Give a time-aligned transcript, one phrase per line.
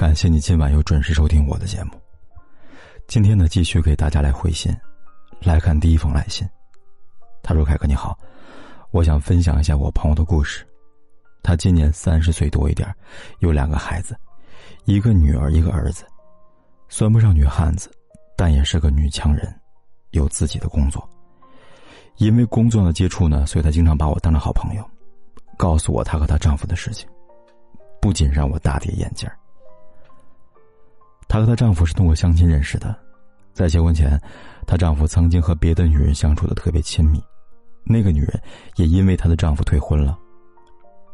[0.00, 1.90] 感谢你今晚又准时收听我的节目。
[3.06, 4.74] 今天呢，继续给大家来回信，
[5.42, 6.48] 来看第一封来信。
[7.42, 8.18] 他说：“凯哥你好，
[8.92, 10.66] 我想分享一下我朋友的故事。
[11.42, 12.88] 他今年三十岁多一点，
[13.40, 14.16] 有两个孩子，
[14.86, 16.06] 一个女儿，一个儿子，
[16.88, 17.90] 算不上女汉子，
[18.38, 19.54] 但也是个女强人，
[20.12, 21.06] 有自己的工作。
[22.16, 24.90] 因为工作的接触呢，所以她经常把我当成好朋友，
[25.58, 27.06] 告诉我她和她丈夫的事情，
[28.00, 29.28] 不仅让我大跌眼镜。”
[31.30, 32.92] 她和她丈夫是通过相亲认识的，
[33.52, 34.20] 在结婚前，
[34.66, 37.22] 她丈夫曾经和别的女人相处的特别亲密，
[37.84, 38.42] 那个女人
[38.74, 40.18] 也因为她的丈夫退婚了，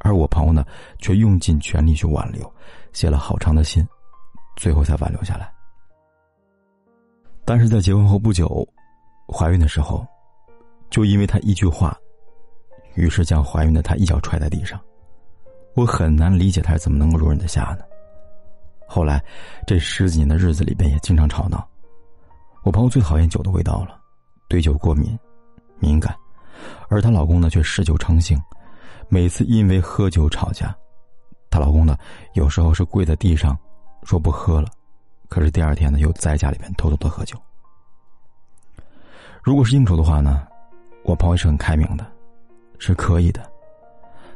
[0.00, 0.66] 而我朋友呢，
[0.98, 2.52] 却用尽全力去挽留，
[2.92, 3.86] 写了好长的信，
[4.56, 5.48] 最后才挽留下来。
[7.44, 8.66] 但是在结婚后不久，
[9.32, 10.04] 怀孕的时候，
[10.90, 11.96] 就因为她一句话，
[12.96, 14.80] 于是将怀孕的她一脚踹在地上，
[15.76, 17.84] 我很难理解她是怎么能够容忍得下呢？
[18.92, 19.22] 后来，
[19.68, 21.64] 这十几年的日子里边也经常吵闹。
[22.64, 23.96] 我朋友最讨厌酒的味道了，
[24.48, 25.16] 对酒过敏、
[25.78, 26.12] 敏感，
[26.88, 28.36] 而她老公呢却嗜酒成性，
[29.08, 30.74] 每次因为喝酒吵架。
[31.50, 31.96] 她老公呢
[32.34, 33.56] 有时候是跪在地上，
[34.02, 34.66] 说不喝了，
[35.28, 37.38] 可是第二天呢又在家里边偷偷的喝酒。
[39.40, 40.48] 如果是应酬的话呢，
[41.04, 42.04] 我朋友是很开明的，
[42.80, 43.40] 是可以的，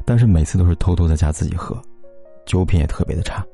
[0.04, 1.82] 但是每次都是偷偷在家自己喝，
[2.46, 3.44] 酒品也特别的差。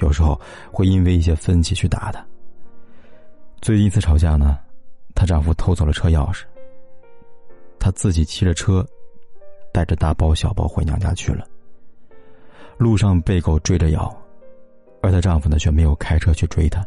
[0.00, 0.38] 有时候
[0.70, 2.24] 会因为一些分歧去打他。
[3.60, 4.58] 最近一次吵架呢，
[5.14, 6.44] 她丈夫偷走了车钥匙，
[7.78, 8.86] 她自己骑着车，
[9.72, 11.46] 带着大包小包回娘家去了。
[12.78, 14.10] 路上被狗追着咬，
[15.02, 16.82] 而她丈夫呢却没有开车去追她，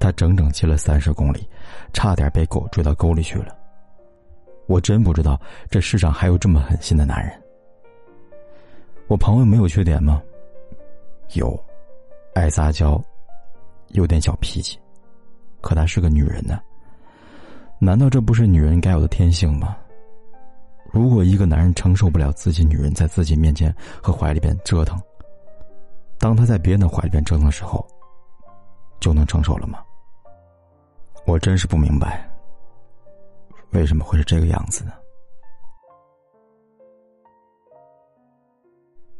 [0.00, 1.48] 她整整骑了三十公里，
[1.92, 3.56] 差点被狗追到沟里去了。
[4.66, 7.40] 我真不知道这世上还有这么狠心的男人。
[9.06, 10.20] 我朋友没有缺点吗？
[11.34, 11.56] 有。
[12.34, 13.02] 爱撒娇，
[13.88, 14.78] 有点小脾气，
[15.60, 16.60] 可她是个女人呢。
[17.78, 19.76] 难道这不是女人该有的天性吗？
[20.92, 25.00] 如果一个男人承受不了自己女人在自己面前和怀里边折腾，
[26.18, 27.86] 当他在别人的怀里边折腾的时候，
[29.00, 29.80] 就能承受了吗？
[31.26, 32.28] 我真是不明白，
[33.70, 34.92] 为什么会是这个样子呢？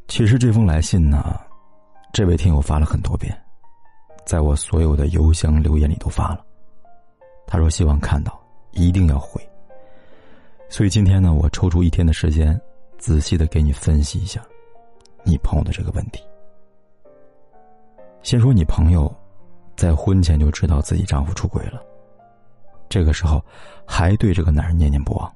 [0.08, 1.40] 其实这封来信呢。
[2.14, 3.36] 这位听友发了很多遍，
[4.24, 6.46] 在我所有的邮箱留言里都发了。
[7.44, 9.42] 他说希望看到，一定要回。
[10.68, 12.58] 所以今天呢，我抽出一天的时间，
[12.98, 14.40] 仔细的给你分析一下
[15.24, 16.22] 你朋友的这个问题。
[18.22, 19.12] 先说你朋友，
[19.74, 21.82] 在婚前就知道自己丈夫出轨了，
[22.88, 23.44] 这个时候
[23.84, 25.28] 还对这个男人念念不忘，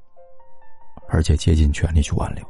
[1.09, 2.47] 而且竭尽全力去挽留。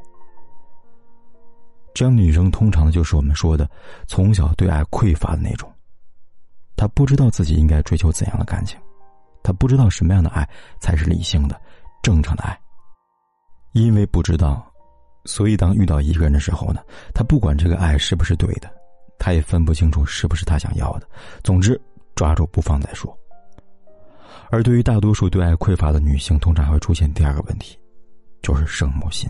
[1.98, 3.68] 这样的女生通常就是我们说的
[4.06, 5.68] 从小对爱匮乏的那种。
[6.76, 8.78] 她不知道自己应该追求怎样的感情，
[9.42, 10.48] 她不知道什么样的爱
[10.78, 11.60] 才是理性的、
[12.00, 12.56] 正常的爱。
[13.72, 14.64] 因为不知道，
[15.24, 16.80] 所以当遇到一个人的时候呢，
[17.12, 18.70] 她不管这个爱是不是对的，
[19.18, 21.08] 她也分不清楚是不是她想要的。
[21.42, 21.80] 总之，
[22.14, 23.12] 抓住不放再说。
[24.50, 27.76] 而对于大多数对爱匮乏的女性，通常会出现第二个问题，
[28.40, 29.28] 就是圣母心。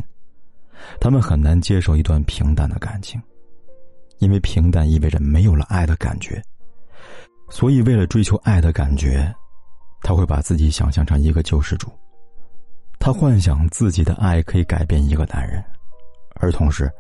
[1.01, 3.21] 他们很难接受一段平淡的感情，
[4.19, 6.43] 因为平淡意味着没有了爱的感觉。
[7.51, 9.35] 所以，为了追求爱的感觉，
[10.03, 11.91] 他会把自己想象成一个救世主。
[12.99, 15.65] 他幻想自己的爱可以改变一个男人，
[16.35, 16.91] 而同时，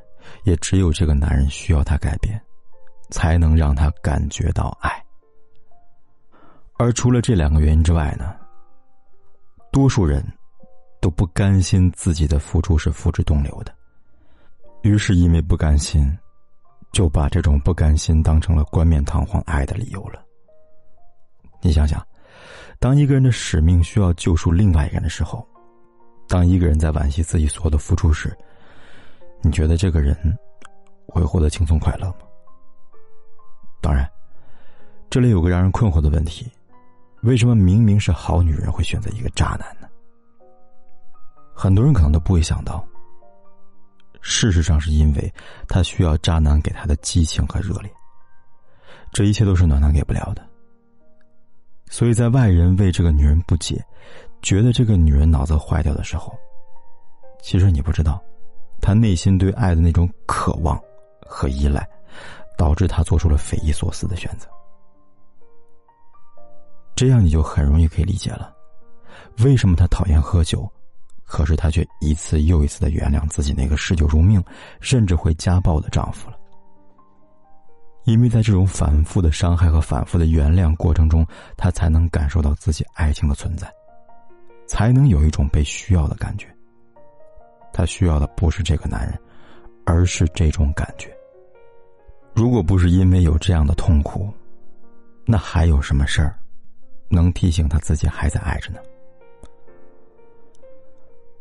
[0.45, 2.41] 也只有这个男人需要他改变，
[3.11, 4.91] 才能让他感觉到爱。
[6.79, 8.35] 而除了这两个原因之外呢，
[9.73, 10.25] 多数人。
[11.01, 13.73] 都不甘心自己的付出是付之东流的，
[14.83, 16.17] 于是因为不甘心，
[16.93, 20.23] 就把这种不甘心当成了冠冕堂皇爱的理由了。
[21.61, 22.05] 你想想，
[22.79, 25.47] 当一个人的使命需要救赎另外一个人的时候，
[26.29, 28.37] 当一个人在惋惜自己所有的付出时，
[29.41, 30.17] 你觉得这个人
[31.07, 32.19] 会获得轻松快乐吗？
[33.81, 34.09] 当然，
[35.11, 36.51] 这里有个让人困惑的问题：
[37.23, 39.88] 为什么明明是好女人会选择一个渣男呢？
[41.61, 42.87] 很多人可能都不会想到，
[44.21, 45.35] 事实上是因为
[45.67, 47.93] 她需要渣男给她的激情和热烈，
[49.13, 50.49] 这一切都是暖男给不了的。
[51.91, 53.85] 所以在外人为这个女人不解，
[54.41, 56.33] 觉得这个女人脑子坏掉的时候，
[57.43, 58.23] 其实你不知道，
[58.81, 60.81] 她内心对爱的那种渴望
[61.27, 61.85] 和依赖，
[62.57, 64.47] 导致她做出了匪夷所思的选择。
[66.95, 68.55] 这样你就很容易可以理解了，
[69.39, 70.71] 为什么她讨厌喝酒，
[71.29, 74.43] 可是她却一次又一次的原谅自己那个嗜酒如命，
[74.81, 76.37] 甚至会家暴的丈夫了。
[78.05, 81.25] 因为在这种反复的伤害和反复的原谅过程中，
[81.57, 83.71] 她才能感受到自己爱情的存在，
[84.67, 86.49] 才能有一种被需要的感觉。
[87.71, 89.21] 她需要的不是这个男人，
[89.85, 91.15] 而是这种感觉。
[92.35, 94.33] 如果不是因为有这样的痛苦，
[95.27, 96.35] 那还有什么事儿
[97.11, 98.79] 能提醒她自己还在爱着呢？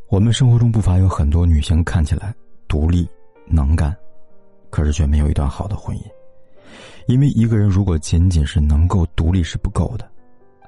[0.10, 2.34] 我们生活中不乏有很多女性看起来
[2.66, 3.06] 独立
[3.46, 3.94] 能干，
[4.70, 6.02] 可是却没有一段好的婚姻。
[7.08, 10.10] 因为一个人如果仅仅是能够独立是不够的，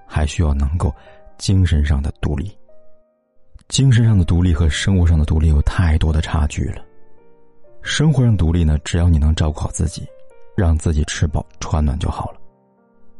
[0.05, 0.93] 还需要能够
[1.37, 2.51] 精神上的独立。
[3.69, 6.83] 精神上的独立和生活上的独立有太多的差距了。
[7.81, 10.05] 生活上独立呢，只要你能照顾好自己，
[10.57, 12.39] 让自己吃饱穿暖就好了；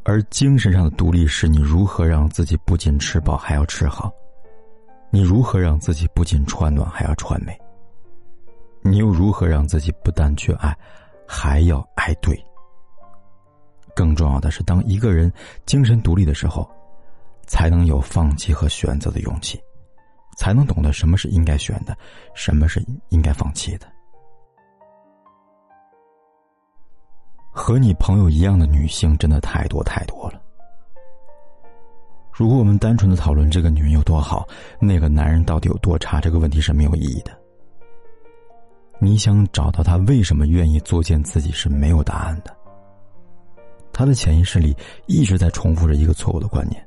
[0.04, 4.12] 而精神上的独立是你如何让自己不仅吃饱还要吃好，
[5.12, 7.60] 你如何让自己不仅穿暖还要穿美，
[8.82, 10.76] 你又如何让自己不但去爱，
[11.28, 12.40] 还要爱对。
[13.96, 15.32] 更重要的是，当一个人
[15.66, 16.70] 精神独立的时候，
[17.48, 19.60] 才能有放弃和选择的勇气，
[20.38, 21.98] 才能懂得什么是应该选的，
[22.36, 22.80] 什么是
[23.10, 23.88] 应该放弃的。
[27.52, 30.42] 和你朋友一样的女性真的太多太多了。
[32.40, 34.48] 如果我们单纯的讨论这个女人有多好，
[34.80, 37.38] 那个男人到底有多差，这个问题是没有意义的。
[38.98, 42.56] 你想找到他为什么愿意作践自己是没有答案的。
[43.92, 44.74] 他的潜意识里
[45.06, 46.82] 一直在重复着一个错误的观念，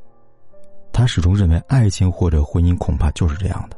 [0.90, 3.76] 他始终认为爱情或者婚姻恐怕就是这样的。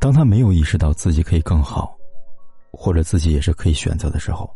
[0.00, 1.96] 当他没有意识到自己可以更好，
[2.72, 4.52] 或者自己也是可以选择的时候，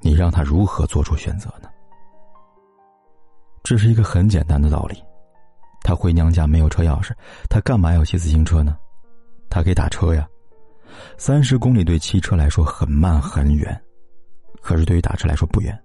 [0.00, 1.68] 你让他如何做出选择呢？
[3.66, 5.02] 这是一个很简单的道理，
[5.82, 7.10] 他回娘家没有车钥匙，
[7.50, 8.78] 他干嘛要骑自行车呢？
[9.50, 10.24] 他可以打车呀，
[11.18, 13.76] 三十公里对汽车来说很慢很远，
[14.60, 15.76] 可是对于打车来说不远。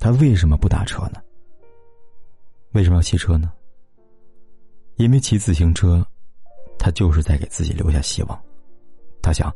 [0.00, 1.22] 他为什么不打车呢？
[2.72, 3.52] 为什么要骑车呢？
[4.96, 6.04] 因为骑自行车，
[6.76, 8.36] 他就是在给自己留下希望。
[9.22, 9.48] 他想，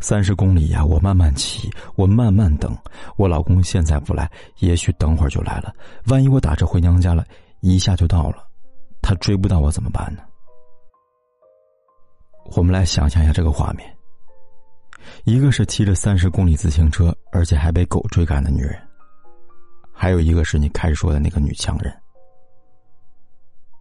[0.00, 2.76] 三十公里呀，我慢慢骑，我慢慢等。
[3.16, 5.74] 我老公现在不来，也许等会儿就来了。
[6.06, 7.24] 万一我打车回娘家了，
[7.60, 8.46] 一下就到了，
[9.02, 10.22] 他追不到我怎么办呢？
[12.54, 13.96] 我们来想象一下这个画面：
[15.24, 18.78] 一个是骑着三十公里自行车，而且还被狗追赶的女人。
[19.92, 21.92] 还有一个是你开始说的那个女强人，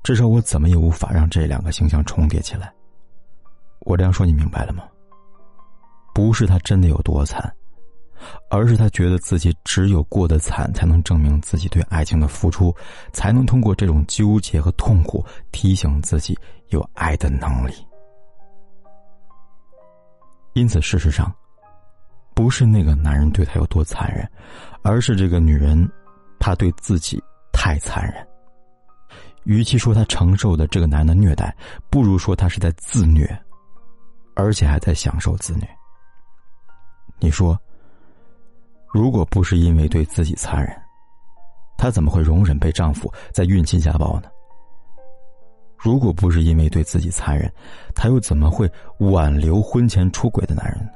[0.02, 2.74] 至少我怎么也无法让这两个形象重叠起来。
[3.82, 4.86] 我这样说你明白了吗？
[6.16, 7.54] 不是他真的有多惨，
[8.50, 12.74] 而是他觉得自己只有过得惨，才能证明自己对爱情的付出，
[13.14, 16.36] 才能通过这种纠结和痛苦提醒自己
[16.70, 17.74] 有爱的能力。
[20.54, 21.30] 因此，事实上，
[22.34, 24.26] 不是那个男人对他有多残忍，
[24.82, 25.88] 而是这个女人。
[26.38, 27.20] 她对自己
[27.52, 28.28] 太残忍，
[29.46, 31.56] 与其说她承受的这个男的虐待，
[31.90, 33.26] 不如说她是在自虐，
[34.36, 35.68] 而且还在享受自虐。
[37.20, 37.60] 你说，
[38.94, 40.76] 如果不是因为对自己残忍，
[41.78, 44.30] 她怎么会容忍被丈夫在孕期家暴呢？
[45.78, 47.52] 如果不是因为对自己残忍，
[47.94, 48.70] 她又怎么会
[49.00, 50.92] 挽留婚前出轨的男人呢？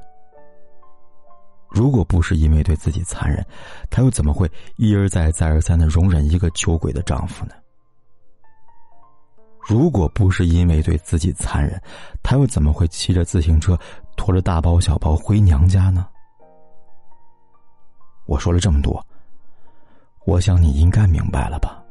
[1.70, 3.46] 如果不是因为对自己残忍，
[3.90, 7.54] 她又怎么会一而再、再而三的容忍一个酒鬼的丈夫呢？
[9.60, 11.82] 如果不是因为对自己残忍，
[12.24, 13.78] 他又怎么会骑着自行车，
[14.16, 16.08] 拖着大包小包回娘家呢？
[18.26, 19.06] 我说了这么多，
[20.26, 21.84] 我想你应该明白了吧？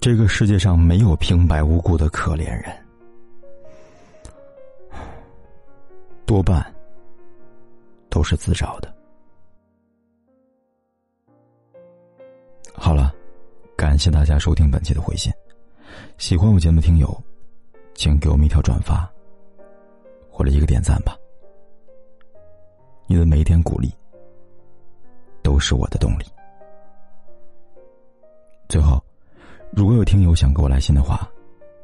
[0.00, 2.86] 这个世界上没有平白无故的可怜人，
[6.24, 6.64] 多半。
[8.08, 8.90] 都是自找的。
[12.72, 13.12] 好了，
[13.76, 15.30] 感谢大家收听本期的回信。
[16.18, 17.22] 喜欢我节目的听友，
[17.94, 19.08] 请给我们一条转发，
[20.30, 21.16] 或者一个点赞吧。
[23.06, 23.92] 你的每一点鼓励，
[25.42, 26.24] 都是我的动力。
[28.68, 29.00] 最后，
[29.70, 31.30] 如果有听友想给我来信的话，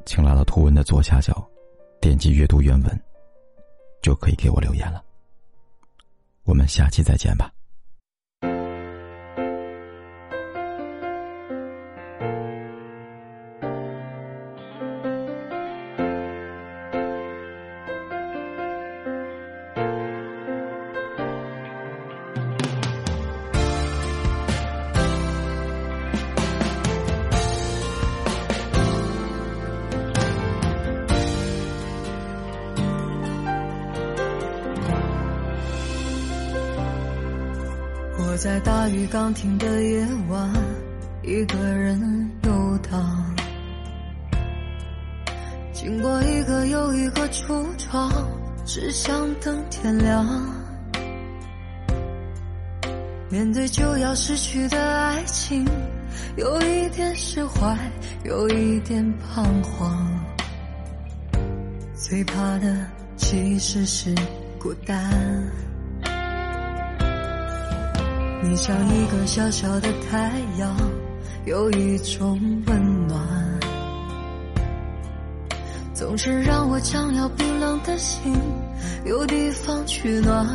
[0.05, 1.47] 请来到图文的左下角，
[2.01, 3.01] 点击阅读原文，
[4.01, 5.03] 就可以给我留言了。
[6.43, 7.53] 我们下期再见吧。
[38.43, 40.53] 在大雨刚停的夜晚，
[41.21, 43.33] 一个人游荡，
[45.71, 48.11] 经过一个又一个橱窗，
[48.65, 50.27] 只想等天亮。
[53.29, 55.65] 面对就要失去的爱情，
[56.35, 57.77] 有一点释怀，
[58.25, 60.19] 有一点彷徨。
[61.95, 62.75] 最怕的
[63.15, 64.13] 其实是
[64.59, 65.09] 孤单。
[68.43, 70.75] 你像一个小小的太阳，
[71.45, 73.19] 有一种温暖，
[75.93, 78.35] 总是让我将要冰冷的心
[79.05, 80.45] 有地方取暖。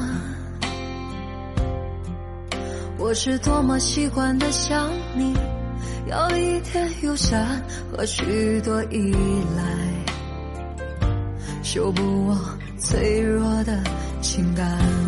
[2.99, 5.35] 我是多么习惯的想你，
[6.09, 9.13] 要一点友善和许多依
[9.57, 9.65] 赖，
[11.63, 12.39] 修补我
[12.79, 13.83] 脆弱的
[14.21, 15.08] 情感。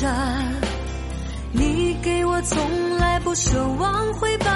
[0.00, 0.54] 霸占，
[1.52, 4.46] 你给我从来不奢望回报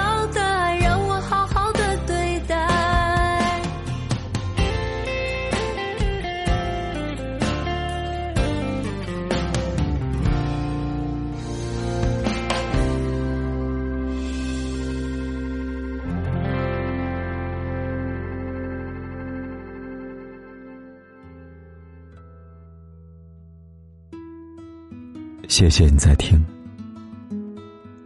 [25.47, 26.43] 谢谢你在听，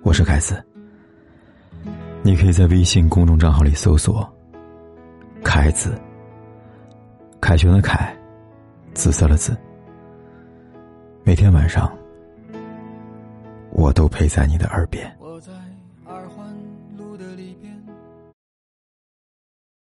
[0.04, 0.62] 我是凯子。
[2.22, 4.28] 你可以在微信公众账号里搜索
[5.44, 5.98] “凯子”，
[7.40, 8.14] 凯旋的凯，
[8.94, 9.56] 紫色的紫。
[11.24, 11.92] 每天晚上，
[13.72, 15.10] 我都陪在你的耳边。
[15.20, 15.52] 我在